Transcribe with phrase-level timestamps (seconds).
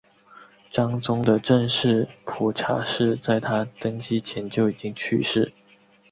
[0.71, 5.53] 章宗的正室蒲察氏在他登基前就已经去世。